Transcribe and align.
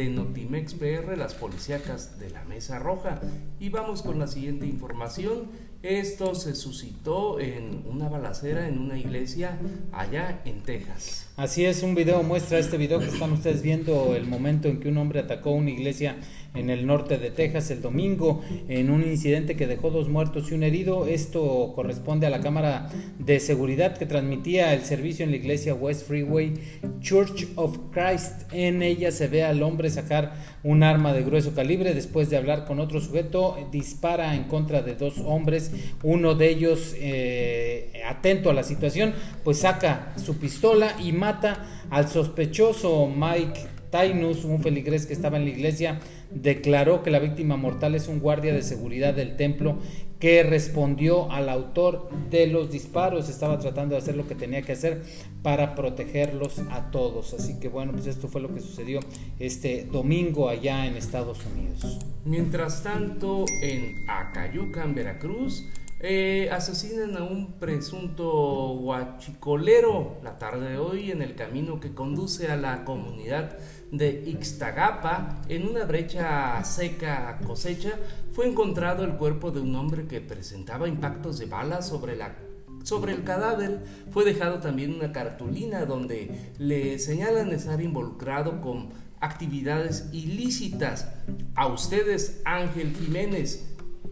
de 0.00 0.08
Notimex 0.08 0.72
PR, 0.74 1.14
las 1.18 1.34
policíacas 1.34 2.18
de 2.18 2.30
la 2.30 2.42
Mesa 2.44 2.78
Roja. 2.78 3.20
Y 3.58 3.68
vamos 3.68 4.00
con 4.02 4.18
la 4.18 4.28
siguiente 4.28 4.64
información. 4.64 5.50
Esto 5.82 6.34
se 6.34 6.54
suscitó 6.54 7.40
en 7.40 7.84
una 7.90 8.10
balacera 8.10 8.68
en 8.68 8.78
una 8.78 8.98
iglesia 8.98 9.58
allá 9.92 10.42
en 10.44 10.60
Texas. 10.60 11.30
Así 11.38 11.64
es, 11.64 11.82
un 11.82 11.94
video 11.94 12.22
muestra 12.22 12.58
este 12.58 12.76
video 12.76 12.98
que 12.98 13.06
están 13.06 13.32
ustedes 13.32 13.62
viendo 13.62 14.14
el 14.14 14.26
momento 14.26 14.68
en 14.68 14.78
que 14.78 14.90
un 14.90 14.98
hombre 14.98 15.20
atacó 15.20 15.52
una 15.52 15.70
iglesia 15.70 16.16
en 16.52 16.68
el 16.68 16.86
norte 16.86 17.16
de 17.16 17.30
Texas 17.30 17.70
el 17.70 17.80
domingo 17.80 18.42
en 18.68 18.90
un 18.90 19.02
incidente 19.04 19.56
que 19.56 19.66
dejó 19.66 19.90
dos 19.90 20.10
muertos 20.10 20.50
y 20.50 20.54
un 20.54 20.64
herido. 20.64 21.06
Esto 21.06 21.72
corresponde 21.74 22.26
a 22.26 22.30
la 22.30 22.40
cámara 22.40 22.90
de 23.18 23.40
seguridad 23.40 23.96
que 23.96 24.04
transmitía 24.04 24.74
el 24.74 24.84
servicio 24.84 25.24
en 25.24 25.30
la 25.30 25.38
iglesia 25.38 25.72
West 25.72 26.06
Freeway 26.06 26.52
Church 27.00 27.48
of 27.54 27.78
Christ. 27.90 28.52
En 28.52 28.82
ella 28.82 29.10
se 29.10 29.28
ve 29.28 29.42
al 29.42 29.62
hombre 29.62 29.88
sacar 29.88 30.34
un 30.62 30.82
arma 30.82 31.14
de 31.14 31.22
grueso 31.22 31.54
calibre 31.54 31.94
después 31.94 32.28
de 32.28 32.36
hablar 32.36 32.66
con 32.66 32.80
otro 32.80 33.00
sujeto, 33.00 33.56
dispara 33.72 34.34
en 34.34 34.44
contra 34.44 34.82
de 34.82 34.94
dos 34.94 35.14
hombres, 35.24 35.69
uno 36.02 36.34
de 36.34 36.50
ellos 36.50 36.94
eh, 36.96 38.02
atento 38.08 38.50
a 38.50 38.54
la 38.54 38.62
situación, 38.62 39.14
pues 39.44 39.58
saca 39.58 40.12
su 40.16 40.38
pistola 40.38 40.96
y 41.00 41.12
mata 41.12 41.66
al 41.90 42.08
sospechoso 42.08 43.06
Mike 43.06 43.79
Tainus, 43.90 44.44
un 44.44 44.62
feligrés 44.62 45.06
que 45.06 45.12
estaba 45.12 45.36
en 45.36 45.44
la 45.44 45.50
iglesia, 45.50 46.00
declaró 46.30 47.02
que 47.02 47.10
la 47.10 47.18
víctima 47.18 47.56
mortal 47.56 47.94
es 47.94 48.08
un 48.08 48.20
guardia 48.20 48.52
de 48.52 48.62
seguridad 48.62 49.14
del 49.14 49.36
templo 49.36 49.78
que 50.20 50.42
respondió 50.42 51.32
al 51.32 51.48
autor 51.48 52.08
de 52.30 52.46
los 52.46 52.70
disparos. 52.70 53.28
Estaba 53.28 53.58
tratando 53.58 53.94
de 53.94 54.02
hacer 54.02 54.16
lo 54.16 54.28
que 54.28 54.34
tenía 54.34 54.62
que 54.62 54.72
hacer 54.72 55.02
para 55.42 55.74
protegerlos 55.74 56.58
a 56.70 56.90
todos. 56.90 57.32
Así 57.34 57.58
que 57.58 57.68
bueno, 57.68 57.92
pues 57.92 58.06
esto 58.06 58.28
fue 58.28 58.40
lo 58.40 58.54
que 58.54 58.60
sucedió 58.60 59.00
este 59.38 59.88
domingo 59.90 60.48
allá 60.48 60.86
en 60.86 60.96
Estados 60.96 61.38
Unidos. 61.46 61.98
Mientras 62.24 62.82
tanto, 62.82 63.46
en 63.62 64.08
Acayuca, 64.08 64.84
en 64.84 64.94
Veracruz, 64.94 65.64
eh, 66.02 66.48
asesinan 66.50 67.16
a 67.16 67.22
un 67.22 67.58
presunto 67.58 68.74
guachicolero 68.80 70.18
la 70.22 70.38
tarde 70.38 70.70
de 70.70 70.78
hoy 70.78 71.10
en 71.10 71.20
el 71.20 71.34
camino 71.34 71.78
que 71.78 71.94
conduce 71.94 72.50
a 72.50 72.56
la 72.56 72.84
comunidad 72.84 73.58
de 73.92 74.22
Ixtagapa, 74.26 75.42
en 75.48 75.68
una 75.68 75.84
brecha 75.84 76.62
seca 76.64 77.38
cosecha, 77.46 77.98
fue 78.32 78.48
encontrado 78.48 79.04
el 79.04 79.16
cuerpo 79.16 79.50
de 79.50 79.60
un 79.60 79.74
hombre 79.74 80.06
que 80.06 80.20
presentaba 80.20 80.88
impactos 80.88 81.38
de 81.38 81.46
bala 81.46 81.82
sobre 81.82 82.16
la 82.16 82.34
sobre 82.82 83.12
el 83.12 83.24
cadáver. 83.24 83.80
Fue 84.10 84.24
dejado 84.24 84.60
también 84.60 84.94
una 84.94 85.12
cartulina 85.12 85.84
donde 85.84 86.52
le 86.58 86.98
señalan 86.98 87.52
estar 87.52 87.80
involucrado 87.80 88.60
con 88.62 88.88
actividades 89.20 90.08
ilícitas. 90.12 91.12
A 91.54 91.66
ustedes, 91.66 92.40
Ángel 92.44 92.96
Jiménez, 92.96 93.69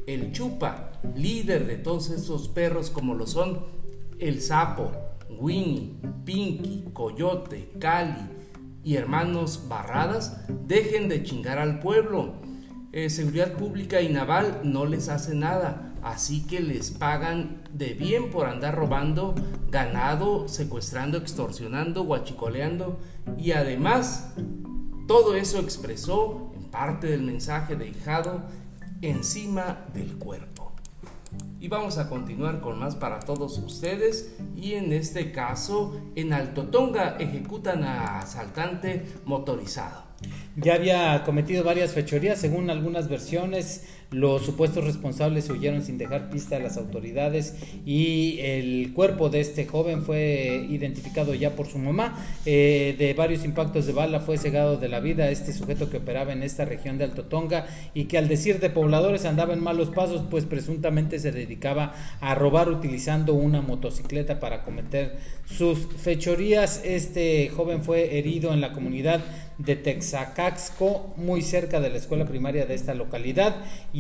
el 0.09 0.33
Chupa, 0.33 0.93
líder 1.15 1.67
de 1.67 1.77
todos 1.77 2.09
estos 2.09 2.49
perros 2.49 2.89
como 2.89 3.15
lo 3.15 3.27
son 3.27 3.67
el 4.19 4.41
Sapo, 4.41 4.91
Winnie, 5.29 5.97
Pinky, 6.25 6.87
Coyote, 6.95 7.71
Cali 7.79 8.17
y 8.83 8.97
hermanos 8.97 9.67
Barradas, 9.69 10.47
dejen 10.67 11.11
de 11.11 11.23
chingar 11.23 11.59
al 11.59 11.79
pueblo. 11.79 12.37
Eh, 12.93 13.11
seguridad 13.11 13.53
pública 13.53 14.01
y 14.01 14.09
naval 14.09 14.63
no 14.65 14.87
les 14.87 15.11
hace 15.11 15.35
nada, 15.35 15.93
así 16.03 16.47
que 16.47 16.61
les 16.61 16.91
pagan 16.91 17.63
de 17.75 17.93
bien 17.93 18.31
por 18.31 18.47
andar 18.47 18.77
robando 18.77 19.35
ganado, 19.71 20.49
secuestrando, 20.49 21.19
extorsionando, 21.19 22.05
guachicoleando 22.05 22.99
y 23.37 23.53
además 23.53 24.33
todo 25.07 25.35
eso 25.35 25.59
expresó 25.61 26.51
en 26.57 26.71
parte 26.71 27.09
del 27.09 27.23
mensaje 27.23 27.77
dejado 27.77 28.45
encima 29.03 29.87
del 29.95 30.17
cuerpo. 30.17 30.73
Y 31.61 31.69
vamos 31.69 31.99
a 31.99 32.09
continuar 32.09 32.61
con 32.61 32.79
más 32.79 32.97
para 32.97 33.21
todos 33.21 33.59
ustedes 33.59 34.37
y 34.57 34.75
en 34.75 34.93
este 34.93 35.33
caso 35.33 36.01
en 36.15 36.33
Alto 36.33 36.69
Tonga 36.69 37.17
ejecutan 37.19 37.85
a 37.85 38.21
asaltante 38.21 39.05
motorizado. 39.25 40.05
Ya 40.57 40.75
había 40.75 41.23
cometido 41.25 41.63
varias 41.63 41.93
fechorías, 41.93 42.41
según 42.41 42.71
algunas 42.71 43.09
versiones, 43.09 43.87
los 44.11 44.43
supuestos 44.43 44.85
responsables 44.85 45.51
huyeron 45.51 45.83
sin 45.83 45.99
dejar 45.99 46.31
pista 46.31 46.57
a 46.57 46.61
las 46.61 46.79
autoridades 46.79 47.55
y 47.85 48.39
el 48.41 48.95
cuerpo 48.95 49.29
de 49.29 49.41
este 49.41 49.67
joven 49.67 50.03
fue 50.03 50.67
identificado 50.71 51.35
ya 51.35 51.55
por 51.55 51.67
su 51.67 51.79
mamá. 51.79 52.19
Eh, 52.47 52.97
de 52.99 53.13
varios 53.13 53.45
impactos 53.45 53.87
de 53.87 53.93
bala 53.93 54.21
fue 54.21 54.39
cegado 54.39 54.79
de 54.79 54.89
la 54.89 55.01
vida 55.01 55.29
este 55.31 55.53
sujeto 55.53 55.91
que 55.91 55.99
operaba 55.99 56.33
en 56.33 56.43
esta 56.43 56.65
región 56.65 56.97
de 56.97 57.05
Alto 57.05 57.25
Tonga 57.25 57.67
y 57.93 58.05
que 58.05 58.17
al 58.17 58.29
decir 58.29 58.61
de 58.61 58.71
pobladores 58.71 59.27
andaba 59.27 59.53
en 59.53 59.63
malos 59.63 59.91
pasos, 59.91 60.23
pues 60.31 60.47
presuntamente 60.47 61.19
se 61.19 61.31
dedicaba 61.31 61.95
a 62.21 62.35
robar 62.35 62.71
utilizando 62.71 63.35
una 63.35 63.61
motocicleta 63.61 64.41
para 64.41 64.63
cometer 64.63 65.19
sus 65.45 65.81
fechorías. 65.99 66.81
Este 66.83 67.51
joven 67.51 67.83
fue 67.83 68.19
herido 68.19 68.55
en 68.55 68.63
la 68.63 68.73
comunidad 68.73 69.21
de 69.59 69.75
Texacaxco, 69.75 71.15
muy 71.17 71.43
cerca 71.43 71.81
de 71.81 71.91
la 71.91 71.97
escuela 71.99 72.27
primaria 72.27 72.65
de 72.65 72.75
esta 72.75 72.95
localidad, 72.95 73.57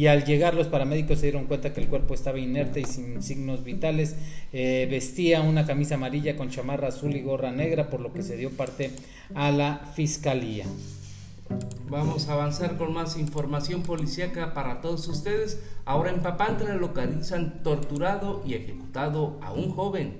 al 0.07 0.25
llegar 0.25 0.55
los 0.55 0.69
paramédicos 0.69 1.19
se 1.19 1.27
dieron 1.27 1.47
cuenta 1.47 1.73
que 1.73 1.81
el 1.81 1.89
cuerpo 1.89 2.15
estaba 2.15 2.39
inerte 2.39 2.81
y 2.81 2.85
sin 2.85 3.23
signos 3.23 3.65
vitales. 3.65 4.17
Eh, 4.53 4.87
vestía 4.91 5.43
una 5.43 5.67
camisa 5.67 5.97
amarilla 5.97 6.37
con 6.37 6.51
chamarra 6.51 6.89
azul 6.89 7.17
y 7.17 7.23
gorra 7.23 7.51
negra, 7.51 7.91
por 7.91 8.01
lo 8.01 8.13
que 8.13 8.23
se 8.23 8.37
dio 8.37 8.51
parte 8.51 8.93
a 9.35 9.51
la 9.51 9.79
fiscalía. 9.95 10.67
Vamos 11.89 12.29
a 12.29 12.35
avanzar 12.35 12.77
con 12.77 12.93
más 12.93 13.19
información 13.19 13.83
policíaca 13.83 14.53
para 14.53 14.81
todos 14.83 15.09
ustedes. 15.09 15.61
Ahora 15.87 16.11
en 16.11 16.21
Papantla 16.21 16.75
localizan 16.75 17.63
torturado 17.63 18.43
y 18.47 18.55
ejecutado 18.55 19.39
a 19.43 19.53
un 19.53 19.71
joven. 19.71 20.19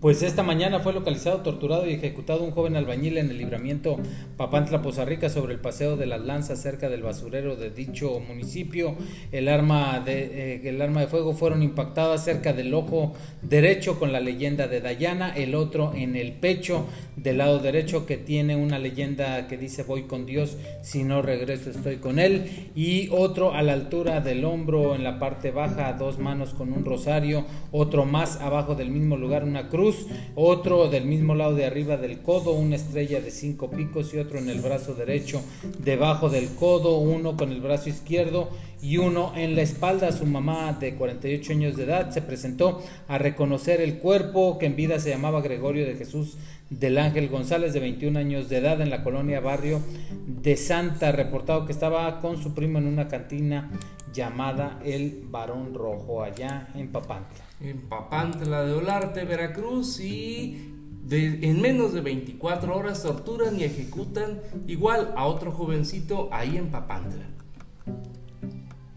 Pues 0.00 0.22
esta 0.22 0.44
mañana 0.44 0.78
fue 0.78 0.92
localizado, 0.92 1.38
torturado 1.38 1.84
y 1.88 1.94
ejecutado 1.94 2.44
un 2.44 2.52
joven 2.52 2.76
albañil 2.76 3.18
en 3.18 3.30
el 3.30 3.38
libramiento 3.38 3.96
Papantla 4.36 4.80
Poza 4.80 5.04
Rica 5.04 5.28
sobre 5.28 5.54
el 5.54 5.58
paseo 5.58 5.96
de 5.96 6.06
las 6.06 6.20
lanzas 6.20 6.62
cerca 6.62 6.88
del 6.88 7.02
basurero 7.02 7.56
de 7.56 7.70
dicho 7.70 8.20
municipio. 8.20 8.94
El 9.32 9.48
arma 9.48 9.98
de, 9.98 10.54
eh, 10.54 10.68
el 10.68 10.80
arma 10.82 11.00
de 11.00 11.08
fuego 11.08 11.34
fueron 11.34 11.64
impactadas 11.64 12.24
cerca 12.24 12.52
del 12.52 12.74
ojo 12.74 13.12
derecho 13.42 13.98
con 13.98 14.12
la 14.12 14.20
leyenda 14.20 14.68
de 14.68 14.80
Dayana, 14.80 15.34
el 15.34 15.56
otro 15.56 15.92
en 15.96 16.14
el 16.14 16.30
pecho 16.30 16.86
del 17.16 17.38
lado 17.38 17.58
derecho 17.58 18.06
que 18.06 18.16
tiene 18.16 18.54
una 18.54 18.78
leyenda 18.78 19.48
que 19.48 19.56
dice 19.56 19.82
voy 19.82 20.04
con 20.04 20.26
Dios, 20.26 20.58
si 20.80 21.02
no 21.02 21.22
regreso 21.22 21.70
estoy 21.70 21.96
con 21.96 22.20
él 22.20 22.70
y 22.76 23.08
otro 23.10 23.52
a 23.52 23.62
la 23.62 23.72
altura 23.72 24.20
del 24.20 24.44
hombro 24.44 24.94
en 24.94 25.02
la 25.02 25.18
parte 25.18 25.50
baja, 25.50 25.92
dos 25.94 26.20
manos 26.20 26.54
con 26.54 26.72
un 26.72 26.84
rosario, 26.84 27.44
otro 27.72 28.04
más 28.04 28.36
abajo 28.40 28.76
del 28.76 28.90
mismo 28.90 29.16
lugar 29.16 29.42
una 29.42 29.68
cruz 29.68 29.87
otro 30.34 30.88
del 30.88 31.04
mismo 31.04 31.34
lado 31.34 31.54
de 31.54 31.66
arriba 31.66 31.96
del 31.96 32.20
codo, 32.20 32.52
una 32.52 32.76
estrella 32.76 33.20
de 33.20 33.30
cinco 33.30 33.70
picos 33.70 34.12
y 34.14 34.18
otro 34.18 34.38
en 34.38 34.48
el 34.48 34.60
brazo 34.60 34.94
derecho 34.94 35.42
debajo 35.78 36.28
del 36.28 36.48
codo, 36.54 36.98
uno 36.98 37.36
con 37.36 37.52
el 37.52 37.60
brazo 37.60 37.88
izquierdo 37.88 38.50
y 38.82 38.98
uno 38.98 39.32
en 39.36 39.56
la 39.56 39.62
espalda. 39.62 40.12
Su 40.12 40.26
mamá 40.26 40.76
de 40.78 40.94
48 40.94 41.52
años 41.52 41.76
de 41.76 41.84
edad 41.84 42.10
se 42.10 42.22
presentó 42.22 42.82
a 43.08 43.18
reconocer 43.18 43.80
el 43.80 43.98
cuerpo 43.98 44.58
que 44.58 44.66
en 44.66 44.76
vida 44.76 44.98
se 44.98 45.10
llamaba 45.10 45.40
Gregorio 45.40 45.86
de 45.86 45.96
Jesús 45.96 46.36
del 46.70 46.98
Ángel 46.98 47.28
González 47.28 47.72
de 47.72 47.80
21 47.80 48.18
años 48.18 48.48
de 48.48 48.58
edad 48.58 48.80
en 48.80 48.90
la 48.90 49.02
colonia 49.02 49.40
Barrio 49.40 49.80
de 50.26 50.56
Santa, 50.56 51.12
reportado 51.12 51.64
que 51.64 51.72
estaba 51.72 52.20
con 52.20 52.42
su 52.42 52.54
primo 52.54 52.78
en 52.78 52.86
una 52.86 53.08
cantina 53.08 53.70
llamada 54.12 54.80
El 54.84 55.26
Barón 55.30 55.74
Rojo 55.74 56.22
allá 56.22 56.68
en 56.74 56.90
Papantla 56.92 57.48
en 57.60 57.88
Papantla 57.88 58.64
de 58.64 58.72
Olarte, 58.72 59.24
Veracruz, 59.24 60.00
y 60.00 60.74
en 61.10 61.60
menos 61.60 61.92
de 61.92 62.00
24 62.00 62.76
horas 62.76 63.02
torturan 63.02 63.58
y 63.58 63.64
ejecutan 63.64 64.40
igual 64.66 65.14
a 65.16 65.26
otro 65.26 65.52
jovencito 65.52 66.28
ahí 66.32 66.56
en 66.56 66.70
Papantla. 66.70 67.24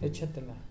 Échatela. 0.01 0.70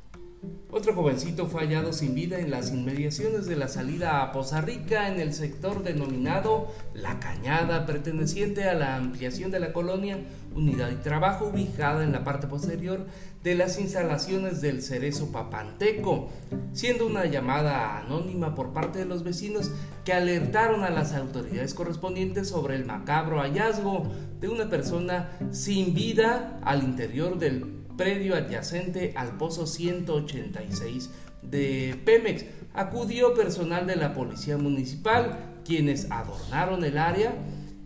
Otro 0.73 0.95
jovencito 0.95 1.47
fue 1.47 1.63
hallado 1.63 1.93
sin 1.93 2.15
vida 2.15 2.39
en 2.39 2.51
las 2.51 2.71
inmediaciones 2.73 3.47
de 3.47 3.57
la 3.57 3.67
salida 3.67 4.23
a 4.23 4.31
Poza 4.31 4.61
Rica 4.61 5.09
en 5.09 5.21
el 5.21 5.35
sector 5.35 5.83
denominado 5.83 6.69
La 6.95 7.19
Cañada, 7.19 7.87
perteneciente 7.87 8.65
a 8.65 8.75
la 8.75 8.97
ampliación 8.97 9.51
de 9.51 9.59
la 9.59 9.73
colonia 9.73 10.21
Unidad 10.55 10.91
y 10.93 10.97
Trabajo, 10.97 11.49
ubicada 11.49 12.05
en 12.05 12.13
la 12.13 12.23
parte 12.23 12.47
posterior 12.47 13.05
de 13.43 13.55
las 13.57 13.81
instalaciones 13.81 14.61
del 14.61 14.81
Cerezo 14.81 15.33
Papanteco, 15.33 16.31
siendo 16.73 17.07
una 17.07 17.27
llamada 17.27 17.99
anónima 17.99 18.55
por 18.55 18.73
parte 18.73 19.01
de 19.01 19.07
los 19.07 19.25
vecinos 19.25 19.73
que 20.05 20.13
alertaron 20.13 20.85
a 20.85 20.91
las 20.91 21.15
autoridades 21.15 21.75
correspondientes 21.75 22.49
sobre 22.49 22.77
el 22.77 22.85
macabro 22.85 23.41
hallazgo 23.41 24.11
de 24.41 24.49
una 24.49 24.71
persona 24.71 25.33
sin 25.51 25.95
vida 25.95 26.61
al 26.63 26.85
interior 26.85 27.39
del 27.39 27.80
predio 28.01 28.35
adyacente 28.35 29.13
al 29.15 29.37
pozo 29.37 29.67
186 29.67 31.11
de 31.43 32.01
Pemex. 32.07 32.47
Acudió 32.73 33.35
personal 33.35 33.87
de 33.87 33.97
la 33.97 34.15
Policía 34.15 34.57
Municipal, 34.57 35.61
quienes 35.67 36.11
adornaron 36.11 36.83
el 36.83 36.97
área 36.97 37.35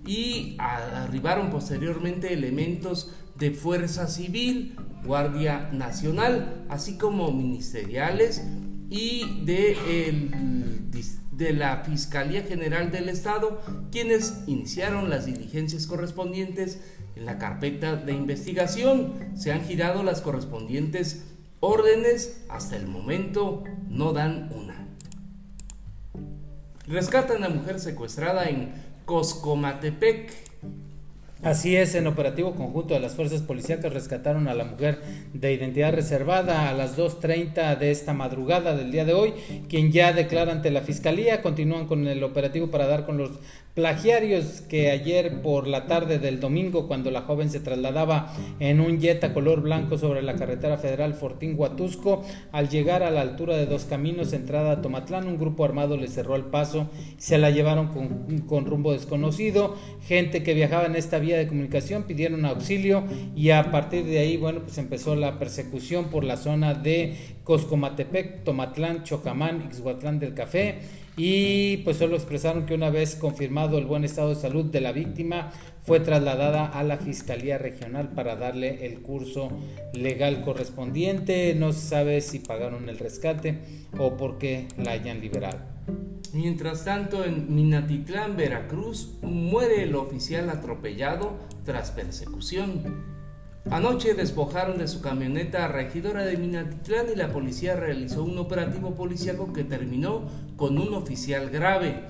y 0.07 0.55
arribaron 0.61 1.51
posteriormente 1.51 2.33
elementos 2.33 3.11
de 3.35 3.51
Fuerza 3.51 4.07
Civil, 4.07 4.77
Guardia 5.05 5.71
Nacional, 5.73 6.65
así 6.69 6.97
como 6.97 7.33
ministeriales 7.33 8.45
y 8.91 9.45
de, 9.45 10.31
de 11.37 11.53
la 11.53 11.85
Fiscalía 11.85 12.43
General 12.43 12.91
del 12.91 13.09
Estado, 13.09 13.61
quienes 13.91 14.43
iniciaron 14.47 15.11
las 15.11 15.27
diligencias 15.27 15.87
correspondientes 15.87 16.81
en 17.17 17.27
la 17.27 17.39
carpeta 17.39 17.97
de 17.97 18.13
investigación. 18.13 19.33
Se 19.37 19.53
han 19.53 19.65
girado 19.65 20.03
las 20.03 20.21
correspondientes 20.21 21.25
órdenes, 21.61 22.45
hasta 22.49 22.77
el 22.77 22.87
momento 22.87 23.65
no 23.89 24.13
dan 24.13 24.51
una. 24.53 24.89
Rescatan 26.87 27.43
a 27.45 27.49
mujer 27.49 27.81
secuestrada 27.81 28.49
en 28.49 28.73
Coscomatepec. 29.07 30.54
Así 31.43 31.77
es, 31.77 31.95
en 31.95 32.07
operativo 32.07 32.55
conjunto 32.55 32.95
de 32.95 33.01
las 33.01 33.15
fuerzas 33.15 33.43
policíacas 33.43 33.93
rescataron 33.93 34.49
a 34.49 34.55
la 34.55 34.65
mujer 34.65 35.01
de 35.35 35.53
identidad 35.53 35.93
reservada 35.93 36.71
a 36.71 36.73
las 36.73 36.97
2.30 36.97 37.77
de 37.77 37.91
esta 37.91 38.15
madrugada 38.15 38.75
del 38.75 38.91
día 38.91 39.05
de 39.05 39.13
hoy, 39.13 39.35
quien 39.69 39.93
ya 39.93 40.15
declara 40.15 40.53
ante 40.53 40.71
la 40.71 40.81
fiscalía. 40.81 41.43
Continúan 41.43 41.87
con 41.87 42.07
el 42.07 42.23
operativo 42.23 42.71
para 42.71 42.87
dar 42.87 43.05
con 43.05 43.19
los 43.19 43.33
plagiarios 43.75 44.63
que 44.63 44.91
ayer 44.91 45.43
por 45.43 45.67
la 45.67 45.87
tarde 45.87 46.19
del 46.19 46.39
domingo, 46.39 46.87
cuando 46.87 47.11
la 47.11 47.23
joven 47.23 47.51
se 47.51 47.59
trasladaba 47.61 48.33
en 48.61 48.81
un 48.81 49.01
Jetta 49.01 49.35
color 49.35 49.63
blanco 49.63 49.99
sobre 49.99 50.23
la 50.23 50.37
carretera 50.37 50.79
federal 50.79 51.15
Fortín 51.15 51.57
Huatusco, 51.59 52.23
al 52.53 52.69
llegar 52.69 53.03
a 53.03 53.11
la 53.11 53.21
altura 53.21 53.57
de 53.57 53.67
dos 53.67 53.85
caminos, 53.85 54.33
entrada 54.33 54.71
a 54.71 54.81
Tomatlán, 54.81 55.27
un 55.27 55.39
grupo 55.39 55.65
armado 55.65 55.97
le 55.97 56.07
cerró 56.07 56.37
el 56.37 56.45
paso, 56.45 56.89
se 57.19 57.37
la 57.37 57.51
llevaron 57.51 57.89
con, 57.89 58.39
con 58.47 58.65
rumbo 58.65 58.93
desconocido, 58.93 59.77
gente 60.07 60.45
que 60.45 60.55
viajaba 60.55 60.87
en 60.87 60.95
esta 60.95 61.19
vía 61.25 61.39
de 61.39 61.49
comunicación 61.49 62.05
pidieron 62.05 62.45
auxilio 62.45 63.05
y 63.35 63.51
a 63.51 63.71
partir 63.71 64.05
de 64.05 64.19
ahí, 64.19 64.37
bueno, 64.37 64.61
pues 64.61 64.79
empezó 64.79 65.17
la 65.17 65.39
persecución 65.39 66.11
por 66.11 66.25
la 66.25 66.37
zona 66.37 66.75
de 66.75 67.17
Coscomatepec, 67.45 68.45
Tomatlán, 68.45 69.03
Chocamán, 69.05 69.63
Ixhuatlán 69.71 70.19
del 70.19 70.35
Café 70.35 70.79
y 71.17 71.79
pues 71.79 71.99
solo 71.99 72.17
expresaron 72.17 72.67
que 72.67 72.75
una 72.75 72.91
vez 72.91 73.15
confirmado 73.15 73.79
el 73.79 73.87
buen 73.87 74.05
estado 74.05 74.31
de 74.31 74.37
salud 74.37 74.65
de 74.65 74.81
la 74.81 74.93
víctima 74.93 75.53
fue 75.83 76.01
trasladada 76.01 76.67
a 76.67 76.83
la 76.83 76.97
Fiscalía 76.97 77.59
Regional 77.59 78.11
para 78.11 78.37
darle 78.37 78.87
el 78.87 79.01
curso 79.01 79.51
legal 79.93 80.43
correspondiente. 80.43 81.55
No 81.55 81.73
se 81.73 81.87
sabe 81.87 82.21
si 82.21 82.39
pagaron 82.39 82.89
el 82.89 82.99
rescate 82.99 83.59
o 83.99 84.17
por 84.17 84.39
qué 84.39 84.67
la 84.77 84.93
hayan 84.93 85.21
liberado. 85.21 85.74
Mientras 86.33 86.85
tanto, 86.85 87.25
en 87.25 87.55
Minatitlán, 87.55 88.37
Veracruz, 88.37 89.15
muere 89.23 89.85
el 89.85 89.95
oficial 89.95 90.51
atropellado 90.51 91.37
tras 91.65 91.93
persecución. 91.93 93.15
Anoche 93.71 94.15
despojaron 94.15 94.79
de 94.79 94.89
su 94.89 95.01
camioneta 95.01 95.65
a 95.65 95.69
regidora 95.69 96.25
de 96.25 96.37
Minatitlán 96.37 97.07
y 97.13 97.17
la 97.17 97.33
policía 97.33 97.77
realizó 97.77 98.23
un 98.23 98.37
operativo 98.39 98.95
policíaco 98.95 99.53
que 99.53 99.65
terminó 99.65 100.29
con 100.57 100.77
un 100.79 100.93
oficial 100.93 101.51
grave. 101.51 102.03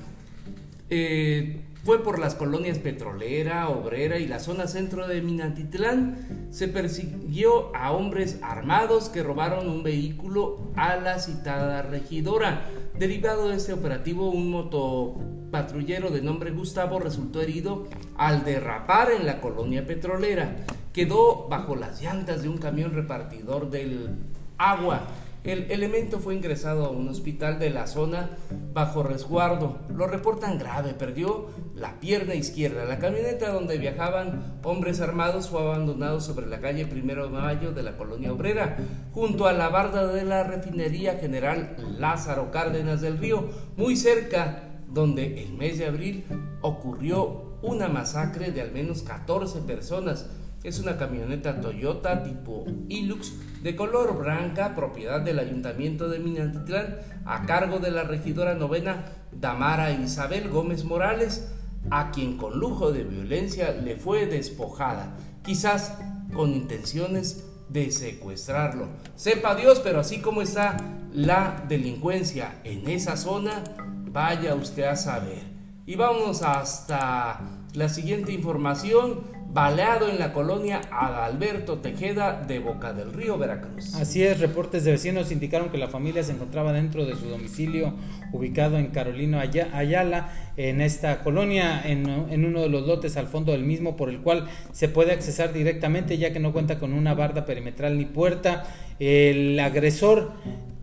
Eh, 0.90 1.60
fue 1.84 2.02
por 2.02 2.18
las 2.18 2.34
colonias 2.34 2.78
petrolera, 2.78 3.68
obrera 3.68 4.18
y 4.18 4.26
la 4.26 4.40
zona 4.40 4.66
centro 4.66 5.06
de 5.06 5.22
Minatitlán. 5.22 6.48
Se 6.50 6.66
persiguió 6.66 7.74
a 7.76 7.92
hombres 7.92 8.38
armados 8.42 9.08
que 9.08 9.22
robaron 9.22 9.68
un 9.68 9.82
vehículo 9.82 10.72
a 10.76 10.96
la 10.96 11.18
citada 11.18 11.82
regidora. 11.82 12.70
Derivado 12.98 13.48
de 13.48 13.56
este 13.56 13.72
operativo, 13.72 14.30
un 14.30 14.50
motopatrullero 14.50 16.10
de 16.10 16.22
nombre 16.22 16.50
Gustavo 16.50 16.98
resultó 16.98 17.40
herido 17.40 17.86
al 18.16 18.44
derrapar 18.44 19.10
en 19.12 19.26
la 19.26 19.40
colonia 19.40 19.86
petrolera 19.86 20.56
quedó 20.94 21.48
bajo 21.48 21.74
las 21.74 22.00
llantas 22.00 22.42
de 22.42 22.48
un 22.48 22.56
camión 22.56 22.94
repartidor 22.94 23.68
del 23.68 24.16
agua. 24.56 25.02
El 25.44 25.70
elemento 25.70 26.20
fue 26.20 26.34
ingresado 26.34 26.86
a 26.86 26.88
un 26.88 27.06
hospital 27.06 27.58
de 27.58 27.68
la 27.68 27.86
zona 27.86 28.30
bajo 28.72 29.02
resguardo. 29.02 29.78
Lo 29.94 30.06
reportan 30.06 30.58
grave, 30.58 30.94
perdió 30.94 31.48
la 31.74 32.00
pierna 32.00 32.34
izquierda. 32.34 32.86
La 32.86 32.98
camioneta 32.98 33.52
donde 33.52 33.76
viajaban 33.76 34.58
hombres 34.62 35.02
armados 35.02 35.50
fue 35.50 35.60
abandonado 35.60 36.22
sobre 36.22 36.46
la 36.46 36.60
calle 36.60 36.86
Primero 36.86 37.24
de 37.24 37.32
Mayo 37.32 37.72
de 37.72 37.82
la 37.82 37.98
colonia 37.98 38.32
obrera, 38.32 38.78
junto 39.12 39.46
a 39.46 39.52
la 39.52 39.68
barda 39.68 40.06
de 40.06 40.24
la 40.24 40.44
refinería 40.44 41.18
general 41.18 41.76
Lázaro 41.98 42.50
Cárdenas 42.50 43.02
del 43.02 43.18
Río, 43.18 43.50
muy 43.76 43.96
cerca 43.96 44.80
donde 44.88 45.42
el 45.42 45.52
mes 45.52 45.76
de 45.76 45.86
abril 45.86 46.24
ocurrió 46.62 47.58
una 47.60 47.88
masacre 47.88 48.50
de 48.50 48.62
al 48.62 48.72
menos 48.72 49.02
14 49.02 49.60
personas 49.60 50.26
es 50.64 50.78
una 50.80 50.96
camioneta 50.96 51.60
Toyota 51.60 52.24
tipo 52.24 52.64
Hilux 52.88 53.34
de 53.62 53.76
color 53.76 54.18
blanca, 54.18 54.74
propiedad 54.74 55.20
del 55.20 55.38
Ayuntamiento 55.38 56.08
de 56.08 56.18
Minatitlán, 56.18 56.98
a 57.26 57.44
cargo 57.44 57.78
de 57.78 57.90
la 57.90 58.04
regidora 58.04 58.54
novena 58.54 59.04
Damara 59.30 59.92
Isabel 59.92 60.48
Gómez 60.48 60.84
Morales, 60.84 61.52
a 61.90 62.10
quien 62.10 62.38
con 62.38 62.58
lujo 62.58 62.92
de 62.92 63.04
violencia 63.04 63.72
le 63.72 63.96
fue 63.96 64.26
despojada, 64.26 65.16
quizás 65.42 65.98
con 66.32 66.54
intenciones 66.54 67.44
de 67.68 67.90
secuestrarlo. 67.90 68.88
Sepa 69.16 69.54
Dios, 69.54 69.80
pero 69.80 70.00
así 70.00 70.20
como 70.20 70.40
está 70.40 70.78
la 71.12 71.64
delincuencia 71.68 72.60
en 72.64 72.88
esa 72.88 73.18
zona, 73.18 73.62
vaya 74.10 74.54
usted 74.54 74.84
a 74.84 74.96
saber. 74.96 75.42
Y 75.86 75.96
vamos 75.96 76.42
hasta 76.42 77.40
la 77.74 77.88
siguiente 77.90 78.32
información 78.32 79.33
baleado 79.54 80.08
en 80.08 80.18
la 80.18 80.32
colonia 80.32 80.80
Adalberto 80.90 81.78
Tejeda 81.78 82.42
de 82.42 82.58
Boca 82.58 82.92
del 82.92 83.12
Río, 83.12 83.38
Veracruz. 83.38 83.94
Así 83.94 84.24
es, 84.24 84.40
reportes 84.40 84.82
de 84.82 84.90
vecinos 84.90 85.30
indicaron 85.30 85.68
que 85.68 85.78
la 85.78 85.86
familia 85.86 86.24
se 86.24 86.32
encontraba 86.32 86.72
dentro 86.72 87.06
de 87.06 87.14
su 87.14 87.28
domicilio 87.28 87.94
ubicado 88.32 88.78
en 88.78 88.88
Carolina 88.88 89.40
Ayala, 89.40 90.32
en 90.56 90.80
esta 90.80 91.22
colonia, 91.22 91.80
en, 91.84 92.08
en, 92.08 92.44
uno 92.44 92.62
de 92.62 92.68
los 92.68 92.84
lotes 92.84 93.16
al 93.16 93.28
fondo 93.28 93.52
del 93.52 93.62
mismo, 93.62 93.96
por 93.96 94.10
el 94.10 94.22
cual 94.22 94.48
se 94.72 94.88
puede 94.88 95.12
accesar 95.12 95.52
directamente 95.52 96.18
ya 96.18 96.32
que 96.32 96.40
no 96.40 96.52
cuenta 96.52 96.80
con 96.80 96.92
una 96.92 97.14
barda 97.14 97.46
perimetral 97.46 97.96
ni 97.96 98.06
puerta. 98.06 98.64
El 98.98 99.58
agresor 99.60 100.32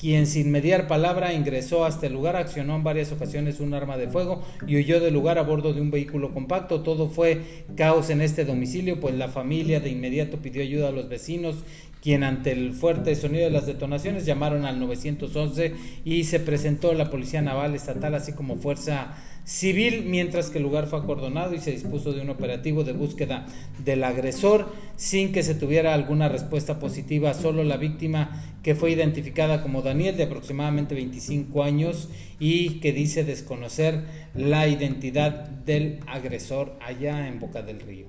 quien 0.01 0.25
sin 0.25 0.49
mediar 0.49 0.87
palabra 0.87 1.31
ingresó 1.31 1.85
hasta 1.85 2.07
el 2.07 2.13
lugar, 2.13 2.35
accionó 2.35 2.75
en 2.75 2.83
varias 2.83 3.11
ocasiones 3.11 3.59
un 3.59 3.75
arma 3.75 3.97
de 3.97 4.07
fuego 4.07 4.41
y 4.65 4.75
huyó 4.77 4.99
del 4.99 5.13
lugar 5.13 5.37
a 5.37 5.43
bordo 5.43 5.73
de 5.73 5.81
un 5.81 5.91
vehículo 5.91 6.33
compacto. 6.33 6.81
Todo 6.81 7.07
fue 7.07 7.63
caos 7.75 8.09
en 8.09 8.21
este 8.21 8.43
domicilio, 8.43 8.99
pues 8.99 9.13
la 9.13 9.27
familia 9.27 9.79
de 9.79 9.91
inmediato 9.91 10.37
pidió 10.37 10.63
ayuda 10.63 10.87
a 10.87 10.91
los 10.91 11.07
vecinos, 11.07 11.57
quien 12.01 12.23
ante 12.23 12.51
el 12.51 12.73
fuerte 12.73 13.13
sonido 13.13 13.43
de 13.43 13.51
las 13.51 13.67
detonaciones 13.67 14.25
llamaron 14.25 14.65
al 14.65 14.79
911 14.79 15.75
y 16.03 16.23
se 16.23 16.39
presentó 16.39 16.95
la 16.95 17.11
Policía 17.11 17.43
Naval 17.43 17.75
Estatal, 17.75 18.15
así 18.15 18.33
como 18.33 18.55
Fuerza 18.55 19.13
civil, 19.45 20.05
mientras 20.07 20.49
que 20.49 20.59
el 20.59 20.63
lugar 20.63 20.87
fue 20.87 20.99
acordonado 20.99 21.53
y 21.53 21.59
se 21.59 21.71
dispuso 21.71 22.13
de 22.13 22.21
un 22.21 22.29
operativo 22.29 22.83
de 22.83 22.93
búsqueda 22.93 23.45
del 23.83 24.03
agresor 24.03 24.71
sin 24.95 25.31
que 25.31 25.43
se 25.43 25.55
tuviera 25.55 25.93
alguna 25.93 26.29
respuesta 26.29 26.79
positiva. 26.79 27.33
Solo 27.33 27.63
la 27.63 27.77
víctima 27.77 28.43
que 28.63 28.75
fue 28.75 28.91
identificada 28.91 29.61
como 29.61 29.81
Daniel 29.81 30.17
de 30.17 30.23
aproximadamente 30.23 30.95
25 30.95 31.63
años 31.63 32.09
y 32.39 32.79
que 32.79 32.93
dice 32.93 33.23
desconocer 33.23 34.05
la 34.35 34.67
identidad 34.67 35.47
del 35.49 35.99
agresor 36.07 36.77
allá 36.79 37.27
en 37.27 37.39
Boca 37.39 37.61
del 37.61 37.79
Río. 37.79 38.07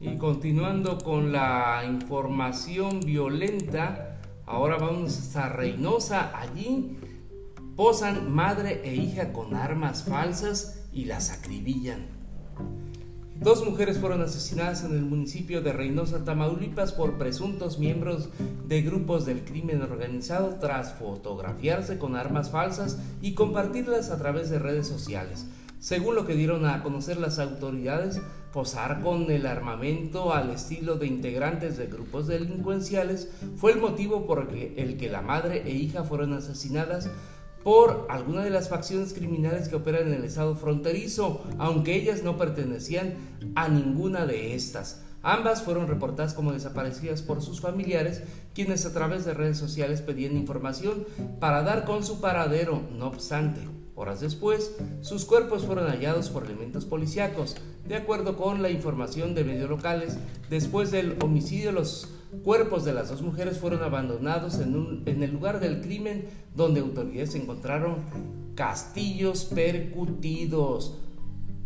Y 0.00 0.16
continuando 0.16 0.98
con 0.98 1.32
la 1.32 1.82
información 1.88 3.00
violenta, 3.00 4.18
ahora 4.44 4.76
vamos 4.76 5.34
a 5.36 5.48
Reynosa. 5.48 6.38
Allí 6.38 6.96
posan 7.76 8.32
madre 8.32 8.80
e 8.84 8.96
hija 8.96 9.34
con 9.34 9.54
armas 9.54 10.02
falsas 10.04 10.80
y 10.92 11.04
las 11.04 11.30
acribillan. 11.30 12.06
Dos 13.38 13.66
mujeres 13.66 13.98
fueron 13.98 14.22
asesinadas 14.22 14.82
en 14.82 14.92
el 14.92 15.02
municipio 15.02 15.60
de 15.60 15.74
Reynosa, 15.74 16.24
Tamaulipas, 16.24 16.92
por 16.92 17.18
presuntos 17.18 17.78
miembros 17.78 18.30
de 18.66 18.80
grupos 18.80 19.26
del 19.26 19.44
crimen 19.44 19.82
organizado 19.82 20.56
tras 20.58 20.94
fotografiarse 20.94 21.98
con 21.98 22.16
armas 22.16 22.50
falsas 22.50 22.98
y 23.20 23.34
compartirlas 23.34 24.10
a 24.10 24.16
través 24.16 24.48
de 24.48 24.58
redes 24.58 24.88
sociales. 24.88 25.46
Según 25.78 26.14
lo 26.14 26.26
que 26.26 26.34
dieron 26.34 26.64
a 26.64 26.82
conocer 26.82 27.18
las 27.18 27.38
autoridades, 27.38 28.22
posar 28.54 29.02
con 29.02 29.30
el 29.30 29.44
armamento 29.46 30.32
al 30.32 30.48
estilo 30.48 30.96
de 30.96 31.06
integrantes 31.06 31.76
de 31.76 31.88
grupos 31.88 32.26
delincuenciales 32.26 33.28
fue 33.56 33.72
el 33.72 33.80
motivo 33.80 34.26
por 34.26 34.48
el 34.50 34.96
que 34.96 35.10
la 35.10 35.20
madre 35.20 35.62
e 35.66 35.72
hija 35.72 36.04
fueron 36.04 36.32
asesinadas 36.32 37.10
por 37.66 38.06
alguna 38.10 38.44
de 38.44 38.50
las 38.50 38.68
facciones 38.68 39.12
criminales 39.12 39.68
que 39.68 39.74
operan 39.74 40.06
en 40.06 40.14
el 40.14 40.22
estado 40.22 40.54
fronterizo, 40.54 41.42
aunque 41.58 41.96
ellas 41.96 42.22
no 42.22 42.36
pertenecían 42.36 43.14
a 43.56 43.66
ninguna 43.66 44.24
de 44.24 44.54
estas. 44.54 45.02
Ambas 45.20 45.64
fueron 45.64 45.88
reportadas 45.88 46.32
como 46.32 46.52
desaparecidas 46.52 47.22
por 47.22 47.42
sus 47.42 47.60
familiares, 47.60 48.22
quienes 48.54 48.86
a 48.86 48.92
través 48.92 49.24
de 49.24 49.34
redes 49.34 49.58
sociales 49.58 50.00
pedían 50.00 50.36
información 50.36 51.06
para 51.40 51.64
dar 51.64 51.84
con 51.84 52.04
su 52.04 52.20
paradero. 52.20 52.82
No 52.96 53.08
obstante, 53.08 53.62
Horas 53.98 54.20
después, 54.20 54.76
sus 55.00 55.24
cuerpos 55.24 55.64
fueron 55.64 55.88
hallados 55.88 56.28
por 56.28 56.44
elementos 56.44 56.84
policíacos. 56.84 57.56
De 57.88 57.96
acuerdo 57.96 58.36
con 58.36 58.60
la 58.60 58.68
información 58.68 59.34
de 59.34 59.42
medios 59.42 59.70
locales, 59.70 60.18
después 60.50 60.90
del 60.90 61.16
homicidio 61.20 61.72
los 61.72 62.10
cuerpos 62.42 62.84
de 62.84 62.92
las 62.92 63.08
dos 63.08 63.22
mujeres 63.22 63.58
fueron 63.58 63.82
abandonados 63.82 64.58
en, 64.60 65.02
en 65.06 65.22
el 65.22 65.32
lugar 65.32 65.60
del 65.60 65.80
crimen 65.80 66.26
donde 66.54 66.80
autoridades 66.80 67.34
encontraron 67.34 67.96
castillos 68.54 69.44
percutidos. 69.44 70.98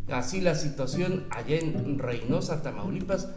Así 0.09 0.41
la 0.41 0.55
situación 0.55 1.27
allá 1.31 1.57
en 1.59 1.99
Reynosa, 1.99 2.63
Tamaulipas. 2.63 3.29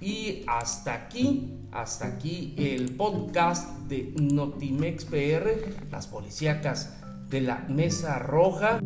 Y 0.00 0.42
hasta 0.46 0.92
aquí, 0.92 1.54
hasta 1.70 2.06
aquí 2.06 2.54
el 2.58 2.96
podcast 2.96 3.68
de 3.88 4.12
Notimex 4.20 5.04
PR, 5.04 5.90
las 5.90 6.08
policíacas 6.08 6.96
de 7.30 7.40
la 7.40 7.64
Mesa 7.68 8.18
Roja. 8.18 8.80